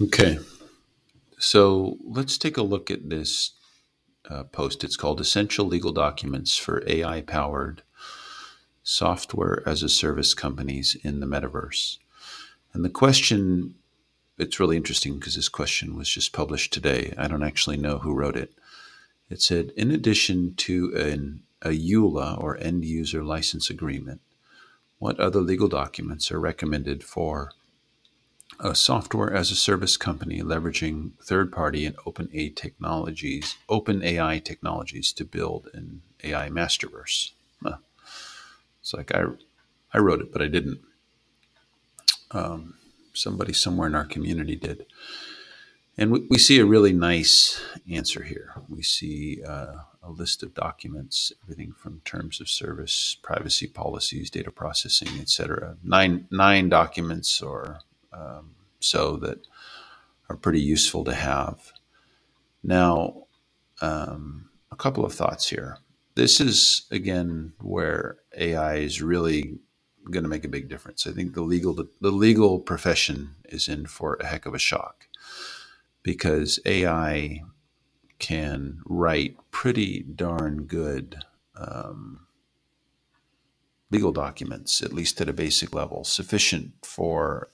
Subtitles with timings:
[0.00, 0.38] Okay,
[1.38, 3.52] so let's take a look at this
[4.28, 4.82] uh, post.
[4.84, 7.82] It's called Essential Legal Documents for AI Powered
[8.82, 11.98] Software as a Service Companies in the Metaverse.
[12.72, 13.74] And the question,
[14.38, 17.14] it's really interesting because this question was just published today.
[17.18, 18.52] I don't actually know who wrote it.
[19.28, 24.20] It said, in addition to an, a EULA or end user license agreement,
[24.98, 27.52] what other legal documents are recommended for
[28.60, 35.12] a software as a service company leveraging third-party and open AI technologies, open AI technologies
[35.12, 37.32] to build an AI masterverse.
[37.62, 37.76] Huh.
[38.80, 39.24] It's like I,
[39.92, 40.80] I wrote it, but I didn't.
[42.30, 42.74] Um,
[43.12, 44.86] somebody somewhere in our community did,
[45.98, 47.60] and we, we see a really nice
[47.90, 48.54] answer here.
[48.68, 54.50] We see uh, a list of documents, everything from terms of service, privacy policies, data
[54.50, 55.76] processing, etc.
[55.84, 57.80] Nine nine documents or
[58.12, 59.46] um, so that
[60.28, 61.72] are pretty useful to have.
[62.62, 63.24] Now,
[63.82, 65.78] um, a couple of thoughts here.
[66.14, 69.58] This is again where AI is really
[70.10, 71.06] going to make a big difference.
[71.06, 75.08] I think the legal the legal profession is in for a heck of a shock
[76.02, 77.42] because AI
[78.18, 81.24] can write pretty darn good
[81.56, 82.20] um,
[83.90, 87.50] legal documents, at least at a basic level, sufficient for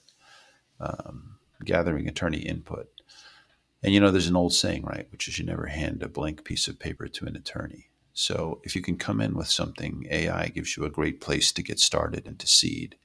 [0.79, 2.89] um, gathering attorney input.
[3.81, 6.43] And you know, there's an old saying, right, which is you never hand a blank
[6.43, 7.89] piece of paper to an attorney.
[8.13, 11.63] So if you can come in with something, AI gives you a great place to
[11.63, 12.97] get started and to seed.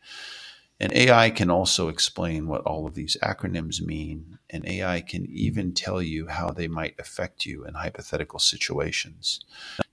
[0.80, 5.72] And AI can also explain what all of these acronyms mean, and AI can even
[5.72, 9.44] tell you how they might affect you in hypothetical situations.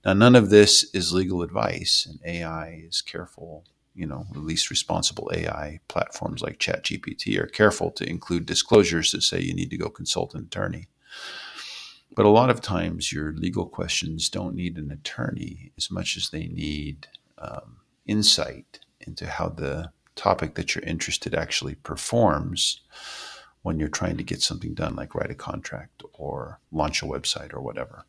[0.04, 4.70] Now, none of this is legal advice, and AI is careful you know, at least
[4.70, 9.76] responsible AI platforms like ChatGPT are careful to include disclosures that say you need to
[9.76, 10.88] go consult an attorney.
[12.14, 16.28] But a lot of times, your legal questions don't need an attorney as much as
[16.30, 17.06] they need
[17.38, 22.80] um, insight into how the topic that you're interested actually performs
[23.62, 27.54] when you're trying to get something done, like write a contract or launch a website
[27.54, 28.04] or whatever.